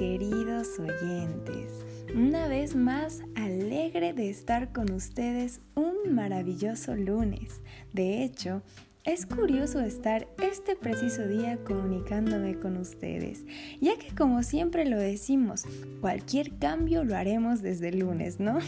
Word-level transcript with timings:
queridos 0.00 0.78
oyentes. 0.78 1.84
Una 2.14 2.48
vez 2.48 2.74
más, 2.74 3.20
alegre 3.34 4.14
de 4.14 4.30
estar 4.30 4.72
con 4.72 4.90
ustedes 4.92 5.60
un 5.74 6.14
maravilloso 6.14 6.96
lunes. 6.96 7.60
De 7.92 8.24
hecho, 8.24 8.62
es 9.04 9.26
curioso 9.26 9.80
estar 9.80 10.26
este 10.42 10.74
preciso 10.74 11.28
día 11.28 11.58
comunicándome 11.64 12.58
con 12.58 12.78
ustedes, 12.78 13.44
ya 13.82 13.98
que 13.98 14.14
como 14.14 14.42
siempre 14.42 14.86
lo 14.86 14.98
decimos, 14.98 15.64
cualquier 16.00 16.56
cambio 16.56 17.04
lo 17.04 17.14
haremos 17.14 17.60
desde 17.60 17.90
el 17.90 17.98
lunes, 17.98 18.40
¿no? 18.40 18.58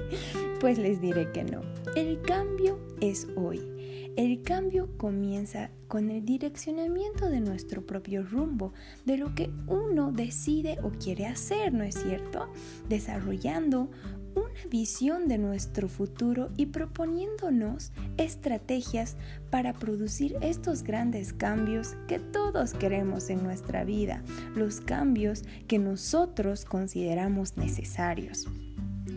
pues 0.60 0.76
les 0.76 1.00
diré 1.00 1.32
que 1.32 1.44
no. 1.44 1.62
El 1.96 2.20
cambio 2.20 2.78
es 3.00 3.28
hoy. 3.34 3.75
El 4.16 4.42
cambio 4.42 4.96
comienza 4.96 5.68
con 5.88 6.10
el 6.10 6.24
direccionamiento 6.24 7.28
de 7.28 7.40
nuestro 7.40 7.84
propio 7.84 8.22
rumbo, 8.22 8.72
de 9.04 9.18
lo 9.18 9.34
que 9.34 9.50
uno 9.66 10.10
decide 10.10 10.78
o 10.82 10.88
quiere 10.90 11.26
hacer, 11.26 11.74
¿no 11.74 11.84
es 11.84 11.96
cierto? 11.96 12.48
Desarrollando 12.88 13.90
una 14.34 14.70
visión 14.70 15.28
de 15.28 15.36
nuestro 15.36 15.88
futuro 15.88 16.48
y 16.56 16.66
proponiéndonos 16.66 17.92
estrategias 18.16 19.18
para 19.50 19.74
producir 19.74 20.36
estos 20.40 20.82
grandes 20.82 21.34
cambios 21.34 21.94
que 22.08 22.18
todos 22.18 22.72
queremos 22.72 23.28
en 23.28 23.42
nuestra 23.42 23.84
vida, 23.84 24.22
los 24.54 24.80
cambios 24.80 25.42
que 25.68 25.78
nosotros 25.78 26.64
consideramos 26.64 27.58
necesarios. 27.58 28.46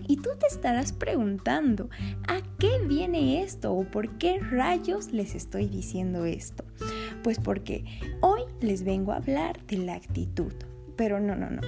Y 0.09 0.17
tú 0.17 0.31
te 0.39 0.47
estarás 0.47 0.91
preguntando, 0.91 1.87
¿a 2.27 2.41
qué 2.57 2.79
viene 2.87 3.43
esto 3.43 3.71
o 3.71 3.83
por 3.83 4.17
qué 4.17 4.39
rayos 4.39 5.11
les 5.11 5.35
estoy 5.35 5.67
diciendo 5.67 6.25
esto? 6.25 6.63
Pues 7.21 7.39
porque 7.39 7.85
hoy 8.19 8.41
les 8.59 8.83
vengo 8.83 9.11
a 9.11 9.17
hablar 9.17 9.63
de 9.67 9.77
la 9.77 9.93
actitud. 9.93 10.51
Pero 10.95 11.19
no, 11.19 11.35
no, 11.35 11.51
no. 11.51 11.61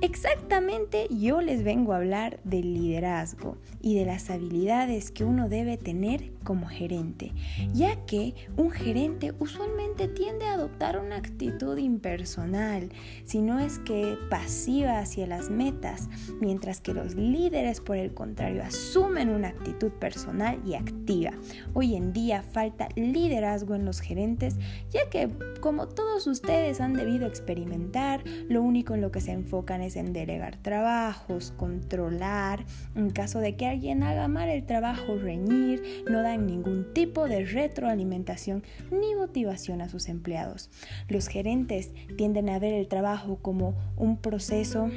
Exactamente 0.00 1.08
yo 1.10 1.40
les 1.40 1.64
vengo 1.64 1.92
a 1.92 1.96
hablar 1.96 2.38
del 2.44 2.72
liderazgo 2.72 3.56
y 3.82 3.96
de 3.96 4.04
las 4.04 4.30
habilidades 4.30 5.10
que 5.10 5.24
uno 5.24 5.48
debe 5.48 5.76
tener 5.76 6.30
como 6.44 6.68
gerente, 6.68 7.32
ya 7.74 8.06
que 8.06 8.34
un 8.56 8.70
gerente 8.70 9.34
usualmente 9.40 10.06
tiende 10.06 10.46
a 10.46 10.52
adoptar 10.52 11.00
una 11.00 11.16
actitud 11.16 11.76
impersonal, 11.78 12.90
si 13.24 13.42
no 13.42 13.58
es 13.58 13.80
que 13.80 14.16
pasiva 14.30 15.00
hacia 15.00 15.26
las 15.26 15.50
metas, 15.50 16.08
mientras 16.40 16.80
que 16.80 16.94
los 16.94 17.16
líderes 17.16 17.80
por 17.80 17.96
el 17.96 18.14
contrario 18.14 18.62
asumen 18.62 19.30
una 19.30 19.48
actitud 19.48 19.90
personal 19.90 20.60
y 20.64 20.74
activa. 20.74 21.32
Hoy 21.74 21.96
en 21.96 22.12
día 22.12 22.42
falta 22.42 22.88
liderazgo 22.94 23.74
en 23.74 23.84
los 23.84 24.00
gerentes, 24.00 24.58
ya 24.90 25.10
que 25.10 25.28
como 25.60 25.88
todos 25.88 26.28
ustedes 26.28 26.80
han 26.80 26.94
debido 26.94 27.26
experimentar, 27.26 28.22
lo 28.48 28.62
único 28.62 28.94
en 28.94 29.00
lo 29.00 29.10
que 29.10 29.20
se 29.20 29.32
enfocan 29.32 29.82
es 29.82 29.87
en 29.96 30.12
delegar 30.12 30.56
trabajos, 30.56 31.52
controlar, 31.56 32.64
en 32.94 33.10
caso 33.10 33.40
de 33.40 33.56
que 33.56 33.66
alguien 33.66 34.02
haga 34.02 34.28
mal 34.28 34.48
el 34.48 34.64
trabajo, 34.66 35.16
reñir, 35.16 36.04
no 36.10 36.22
dan 36.22 36.46
ningún 36.46 36.92
tipo 36.92 37.28
de 37.28 37.44
retroalimentación 37.44 38.62
ni 38.90 39.14
motivación 39.14 39.80
a 39.80 39.88
sus 39.88 40.08
empleados. 40.08 40.70
Los 41.08 41.28
gerentes 41.28 41.92
tienden 42.16 42.48
a 42.48 42.58
ver 42.58 42.74
el 42.74 42.88
trabajo 42.88 43.38
como 43.42 43.76
un 43.96 44.18
proceso 44.18 44.90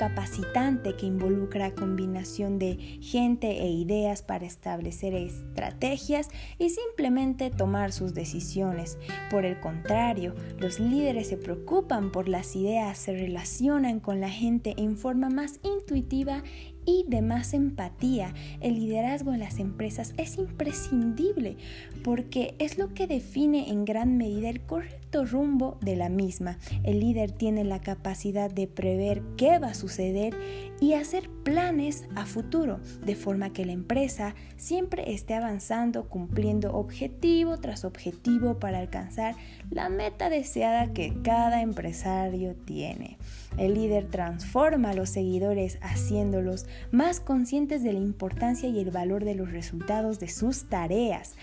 capacitante 0.00 0.96
que 0.96 1.04
involucra 1.04 1.74
combinación 1.74 2.58
de 2.58 2.76
gente 3.02 3.60
e 3.60 3.68
ideas 3.68 4.22
para 4.22 4.46
establecer 4.46 5.12
estrategias 5.12 6.30
y 6.58 6.70
simplemente 6.70 7.50
tomar 7.50 7.92
sus 7.92 8.14
decisiones. 8.14 8.96
Por 9.30 9.44
el 9.44 9.60
contrario, 9.60 10.34
los 10.58 10.80
líderes 10.80 11.28
se 11.28 11.36
preocupan 11.36 12.12
por 12.12 12.30
las 12.30 12.56
ideas, 12.56 12.96
se 12.96 13.12
relacionan 13.12 14.00
con 14.00 14.22
la 14.22 14.30
gente 14.30 14.72
en 14.78 14.96
forma 14.96 15.28
más 15.28 15.60
intuitiva 15.62 16.42
y 16.84 17.04
de 17.08 17.22
más 17.22 17.54
empatía. 17.54 18.34
El 18.60 18.74
liderazgo 18.74 19.32
en 19.32 19.40
las 19.40 19.58
empresas 19.58 20.14
es 20.16 20.38
imprescindible 20.38 21.56
porque 22.02 22.54
es 22.58 22.78
lo 22.78 22.94
que 22.94 23.06
define 23.06 23.70
en 23.70 23.84
gran 23.84 24.16
medida 24.16 24.48
el 24.48 24.60
correcto 24.60 25.24
rumbo 25.24 25.78
de 25.80 25.96
la 25.96 26.08
misma. 26.08 26.58
El 26.84 27.00
líder 27.00 27.32
tiene 27.32 27.64
la 27.64 27.80
capacidad 27.80 28.50
de 28.50 28.66
prever 28.66 29.22
qué 29.36 29.58
va 29.58 29.68
a 29.68 29.74
suceder 29.74 30.34
y 30.80 30.94
hacer 30.94 31.28
planes 31.44 32.06
a 32.16 32.24
futuro, 32.24 32.80
de 33.04 33.14
forma 33.14 33.52
que 33.52 33.66
la 33.66 33.72
empresa 33.72 34.34
siempre 34.56 35.12
esté 35.12 35.34
avanzando, 35.34 36.08
cumpliendo 36.08 36.72
objetivo 36.72 37.58
tras 37.58 37.84
objetivo 37.84 38.58
para 38.58 38.78
alcanzar 38.78 39.36
la 39.70 39.90
meta 39.90 40.30
deseada 40.30 40.92
que 40.92 41.14
cada 41.22 41.60
empresario 41.60 42.56
tiene. 42.56 43.18
El 43.58 43.74
líder 43.74 44.06
transforma 44.06 44.90
a 44.90 44.94
los 44.94 45.10
seguidores 45.10 45.78
haciéndolos 45.82 46.66
más 46.90 47.20
conscientes 47.20 47.82
de 47.82 47.92
la 47.92 47.98
importancia 47.98 48.68
y 48.68 48.80
el 48.80 48.90
valor 48.90 49.24
de 49.24 49.34
los 49.34 49.52
resultados 49.52 50.18
de 50.18 50.28
sus 50.28 50.68
tareas. 50.68 51.36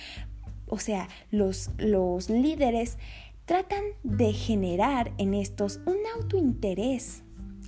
O 0.67 0.79
sea, 0.79 1.07
los, 1.31 1.69
los 1.77 2.29
líderes 2.29 2.97
tratan 3.45 3.83
de 4.03 4.33
generar 4.33 5.13
en 5.17 5.33
estos 5.33 5.79
un 5.85 5.97
autointerés 6.15 7.23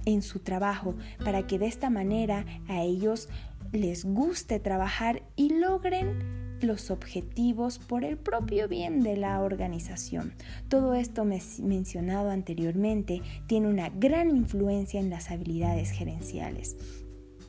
en 0.05 0.21
su 0.21 0.39
trabajo 0.39 0.95
para 1.23 1.47
que 1.47 1.59
de 1.59 1.67
esta 1.67 1.89
manera 1.89 2.45
a 2.67 2.81
ellos 2.81 3.29
les 3.71 4.05
guste 4.05 4.59
trabajar 4.59 5.23
y 5.35 5.53
logren 5.53 6.39
los 6.61 6.91
objetivos 6.91 7.79
por 7.79 8.03
el 8.03 8.17
propio 8.17 8.67
bien 8.67 9.01
de 9.01 9.15
la 9.15 9.41
organización. 9.41 10.33
Todo 10.67 10.93
esto 10.93 11.23
mencionado 11.23 12.31
anteriormente 12.31 13.21
tiene 13.47 13.67
una 13.67 13.89
gran 13.89 14.29
influencia 14.35 14.99
en 14.99 15.09
las 15.09 15.31
habilidades 15.31 15.91
gerenciales 15.91 16.75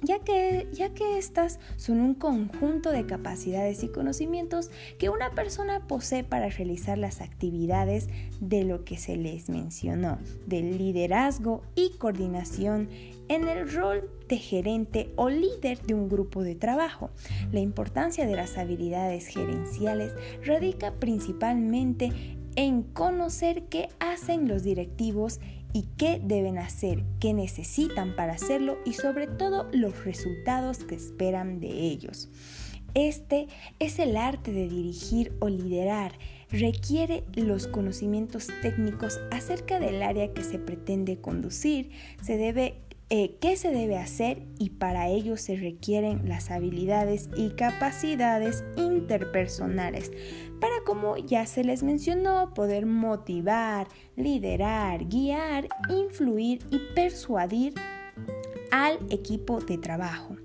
ya 0.02 0.18
que, 0.20 0.68
ya 0.72 0.94
que 0.94 1.18
estas 1.18 1.58
son 1.76 2.00
un 2.00 2.14
conjunto 2.14 2.90
de 2.90 3.06
capacidades 3.06 3.82
y 3.82 3.88
conocimientos 3.88 4.70
que 4.98 5.08
una 5.08 5.30
persona 5.32 5.86
posee 5.86 6.24
para 6.24 6.48
realizar 6.48 6.98
las 6.98 7.20
actividades 7.20 8.08
de 8.40 8.64
lo 8.64 8.84
que 8.84 8.96
se 8.96 9.16
les 9.16 9.48
mencionó, 9.48 10.18
del 10.46 10.78
liderazgo 10.78 11.62
y 11.74 11.90
coordinación 11.98 12.88
en 13.28 13.46
el 13.46 13.72
rol 13.72 14.10
de 14.28 14.38
gerente 14.38 15.12
o 15.16 15.28
líder 15.28 15.80
de 15.82 15.94
un 15.94 16.08
grupo 16.08 16.42
de 16.42 16.54
trabajo. 16.54 17.10
La 17.52 17.60
importancia 17.60 18.26
de 18.26 18.36
las 18.36 18.58
habilidades 18.58 19.26
gerenciales 19.28 20.12
radica 20.44 20.92
principalmente 20.94 22.10
en 22.56 22.82
conocer 22.82 23.64
qué 23.64 23.88
hacen 24.00 24.48
los 24.48 24.62
directivos 24.64 25.40
y 25.72 25.88
qué 25.96 26.20
deben 26.22 26.58
hacer, 26.58 27.04
qué 27.20 27.32
necesitan 27.32 28.16
para 28.16 28.34
hacerlo 28.34 28.78
y 28.84 28.94
sobre 28.94 29.26
todo 29.26 29.68
los 29.72 30.04
resultados 30.04 30.84
que 30.84 30.94
esperan 30.94 31.60
de 31.60 31.68
ellos. 31.68 32.28
Este 32.94 33.46
es 33.78 33.98
el 34.00 34.16
arte 34.16 34.52
de 34.52 34.68
dirigir 34.68 35.32
o 35.38 35.48
liderar. 35.48 36.12
Requiere 36.50 37.22
los 37.34 37.68
conocimientos 37.68 38.48
técnicos 38.62 39.20
acerca 39.30 39.78
del 39.78 40.02
área 40.02 40.32
que 40.34 40.42
se 40.42 40.58
pretende 40.58 41.20
conducir. 41.20 41.90
Se 42.20 42.36
debe 42.36 42.80
eh, 43.12 43.36
qué 43.40 43.56
se 43.56 43.72
debe 43.72 43.98
hacer 43.98 44.46
y 44.56 44.70
para 44.70 45.08
ello 45.08 45.36
se 45.36 45.56
requieren 45.56 46.28
las 46.28 46.52
habilidades 46.52 47.28
y 47.36 47.50
capacidades 47.50 48.62
interpersonales 48.76 50.12
para, 50.60 50.74
como 50.86 51.16
ya 51.16 51.44
se 51.46 51.64
les 51.64 51.82
mencionó, 51.82 52.54
poder 52.54 52.86
motivar, 52.86 53.88
liderar, 54.14 55.06
guiar, 55.08 55.68
influir 55.88 56.60
y 56.70 56.78
persuadir 56.94 57.74
al 58.70 58.98
equipo 59.10 59.60
de 59.60 59.76
trabajo. 59.76 60.36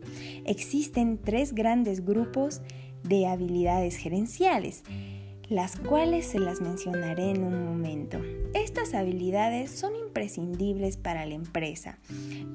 Existen 0.46 1.20
tres 1.24 1.54
grandes 1.54 2.04
grupos 2.04 2.64
de 3.04 3.28
habilidades 3.28 3.98
gerenciales 3.98 4.84
las 5.50 5.78
cuales 5.78 6.26
se 6.26 6.40
las 6.40 6.62
mencionaré 6.62 7.30
en 7.30 7.44
un 7.44 7.66
momento. 7.66 8.20
Estas 8.54 8.94
habilidades 8.94 9.70
son 9.72 9.96
imprescindibles 9.96 10.98
para 10.98 11.26
la 11.26 11.36
empresa. 11.36 12.00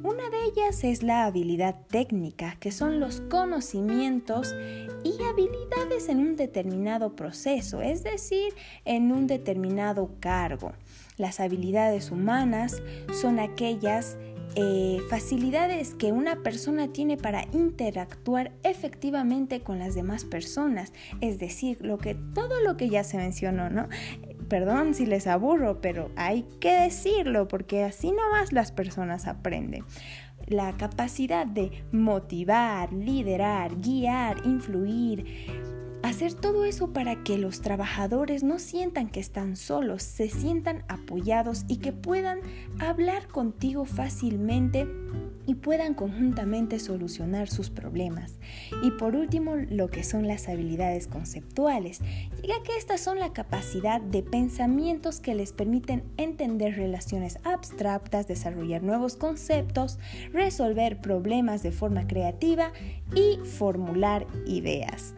Una 0.03 0.29
de 0.31 0.45
ellas 0.47 0.83
es 0.83 1.03
la 1.03 1.25
habilidad 1.25 1.77
técnica, 1.89 2.57
que 2.59 2.73
son 2.73 2.99
los 2.99 3.21
conocimientos 3.23 4.55
y 5.05 5.23
habilidades 5.23 6.09
en 6.09 6.19
un 6.19 6.37
determinado 6.37 7.15
proceso, 7.15 7.81
es 7.81 8.03
decir, 8.03 8.55
en 8.85 9.13
un 9.13 9.27
determinado 9.27 10.11
cargo. 10.21 10.73
Las 11.17 11.39
habilidades 11.39 12.11
humanas 12.11 12.83
son 13.21 13.39
aquellas 13.39 14.17
eh, 14.57 14.99
facilidades 15.09 15.95
que 15.95 16.13
una 16.13 16.43
persona 16.43 16.89
tiene 16.89 17.17
para 17.17 17.45
interactuar 17.53 18.53
efectivamente 18.63 19.61
con 19.61 19.79
las 19.79 19.95
demás 19.95 20.25
personas. 20.25 20.93
Es 21.21 21.39
decir, 21.39 21.79
lo 21.81 21.99
que, 21.99 22.15
todo 22.15 22.61
lo 22.61 22.77
que 22.77 22.89
ya 22.89 23.05
se 23.05 23.17
mencionó, 23.17 23.71
¿no? 23.71 23.89
Perdón 24.49 24.95
si 24.95 25.07
les 25.07 25.27
aburro, 25.27 25.81
pero 25.81 26.11
hay 26.17 26.43
que 26.61 26.73
decirlo 26.73 27.47
porque 27.47 27.85
así 27.85 28.11
nomás 28.11 28.53
las 28.53 28.73
personas 28.73 29.29
aprenden 29.29 29.85
la 30.47 30.77
capacidad 30.77 31.47
de 31.47 31.85
motivar, 31.93 32.93
liderar, 32.93 33.77
guiar, 33.81 34.45
influir, 34.45 35.25
Hacer 36.11 36.35
todo 36.35 36.65
eso 36.65 36.93
para 36.93 37.23
que 37.23 37.39
los 37.39 37.61
trabajadores 37.61 38.43
no 38.43 38.59
sientan 38.59 39.11
que 39.11 39.21
están 39.21 39.55
solos, 39.55 40.03
se 40.03 40.29
sientan 40.29 40.83
apoyados 40.89 41.65
y 41.69 41.77
que 41.77 41.93
puedan 41.93 42.41
hablar 42.81 43.29
contigo 43.29 43.85
fácilmente 43.85 44.89
y 45.47 45.55
puedan 45.55 45.95
conjuntamente 45.95 46.81
solucionar 46.81 47.49
sus 47.49 47.71
problemas. 47.71 48.41
Y 48.83 48.91
por 48.91 49.15
último, 49.15 49.55
lo 49.55 49.89
que 49.89 50.03
son 50.03 50.27
las 50.27 50.49
habilidades 50.49 51.07
conceptuales, 51.07 52.01
ya 52.43 52.61
que 52.65 52.77
estas 52.77 53.01
son 53.01 53.21
la 53.21 53.33
capacidad 53.33 54.01
de 54.01 54.25
pensamientos 54.25 55.21
que 55.21 55.37
les 55.37 55.53
permiten 55.53 56.03
entender 56.17 56.75
relaciones 56.75 57.39
abstractas, 57.45 58.27
desarrollar 58.27 58.83
nuevos 58.83 59.15
conceptos, 59.15 60.01
resolver 60.33 61.01
problemas 61.01 61.63
de 61.63 61.71
forma 61.71 62.09
creativa 62.09 62.73
y 63.15 63.39
formular 63.45 64.27
ideas. 64.45 65.15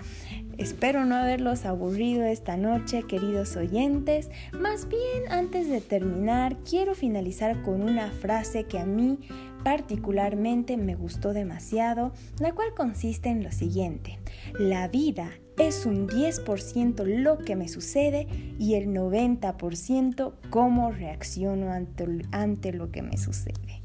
Espero 0.58 1.04
no 1.04 1.16
haberlos 1.16 1.64
aburrido 1.64 2.24
esta 2.24 2.56
noche, 2.56 3.04
queridos 3.04 3.56
oyentes. 3.56 4.30
Más 4.52 4.88
bien, 4.88 5.30
antes 5.30 5.68
de 5.68 5.80
terminar, 5.80 6.56
quiero 6.68 6.94
finalizar 6.94 7.62
con 7.62 7.82
una 7.82 8.10
frase 8.10 8.64
que 8.64 8.78
a 8.78 8.86
mí 8.86 9.18
particularmente 9.64 10.76
me 10.76 10.94
gustó 10.94 11.32
demasiado, 11.32 12.12
la 12.38 12.52
cual 12.52 12.74
consiste 12.74 13.28
en 13.28 13.42
lo 13.42 13.52
siguiente. 13.52 14.18
La 14.58 14.88
vida 14.88 15.30
es 15.58 15.86
un 15.86 16.08
10% 16.08 17.04
lo 17.04 17.38
que 17.38 17.56
me 17.56 17.68
sucede 17.68 18.26
y 18.58 18.74
el 18.74 18.88
90% 18.88 20.32
cómo 20.50 20.90
reacciono 20.90 21.70
ante, 21.70 22.06
ante 22.32 22.72
lo 22.72 22.90
que 22.90 23.02
me 23.02 23.16
sucede. 23.16 23.82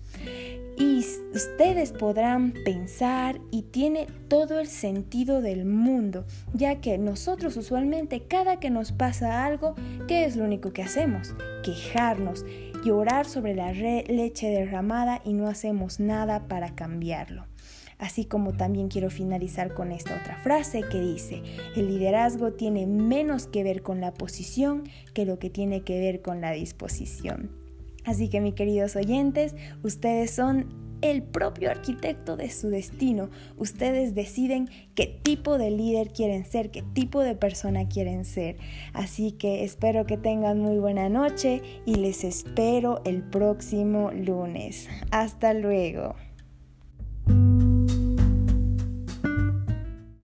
Y 0.79 0.99
ustedes 1.33 1.91
podrán 1.91 2.53
pensar 2.63 3.39
y 3.51 3.63
tiene 3.63 4.05
todo 4.27 4.59
el 4.59 4.67
sentido 4.67 5.41
del 5.41 5.65
mundo, 5.65 6.25
ya 6.53 6.81
que 6.81 6.99
nosotros 6.99 7.57
usualmente 7.57 8.27
cada 8.27 8.59
que 8.59 8.69
nos 8.69 8.91
pasa 8.91 9.43
algo, 9.45 9.73
¿qué 10.07 10.25
es 10.25 10.35
lo 10.35 10.43
único 10.43 10.73
que 10.73 10.83
hacemos? 10.83 11.33
Quejarnos, 11.63 12.45
llorar 12.85 13.25
sobre 13.25 13.55
la 13.55 13.71
leche 13.73 14.49
derramada 14.49 15.21
y 15.25 15.33
no 15.33 15.47
hacemos 15.47 15.99
nada 15.99 16.47
para 16.47 16.75
cambiarlo. 16.75 17.45
Así 17.97 18.25
como 18.25 18.53
también 18.53 18.89
quiero 18.89 19.09
finalizar 19.09 19.73
con 19.73 19.91
esta 19.91 20.15
otra 20.15 20.37
frase 20.43 20.83
que 20.83 21.01
dice, 21.01 21.41
el 21.75 21.87
liderazgo 21.87 22.53
tiene 22.53 22.85
menos 22.85 23.47
que 23.47 23.63
ver 23.63 23.81
con 23.81 24.01
la 24.01 24.13
posición 24.13 24.83
que 25.15 25.25
lo 25.25 25.39
que 25.39 25.49
tiene 25.49 25.81
que 25.81 25.99
ver 25.99 26.21
con 26.21 26.39
la 26.39 26.51
disposición. 26.51 27.66
Así 28.07 28.29
que 28.29 28.39
mis 28.39 28.53
queridos 28.53 28.95
oyentes, 28.95 29.53
ustedes 29.83 30.31
son 30.31 30.87
el 31.01 31.23
propio 31.23 31.69
arquitecto 31.69 32.37
de 32.37 32.49
su 32.49 32.69
destino. 32.69 33.29
Ustedes 33.57 34.15
deciden 34.15 34.69
qué 34.95 35.05
tipo 35.21 35.57
de 35.57 35.71
líder 35.71 36.13
quieren 36.13 36.45
ser, 36.45 36.71
qué 36.71 36.81
tipo 36.81 37.21
de 37.21 37.35
persona 37.35 37.89
quieren 37.89 38.23
ser. 38.23 38.57
Así 38.93 39.33
que 39.33 39.65
espero 39.65 40.05
que 40.05 40.17
tengan 40.17 40.59
muy 40.59 40.79
buena 40.79 41.09
noche 41.09 41.61
y 41.85 41.95
les 41.95 42.23
espero 42.23 43.01
el 43.03 43.23
próximo 43.23 44.09
lunes. 44.11 44.87
Hasta 45.11 45.53
luego. 45.53 46.15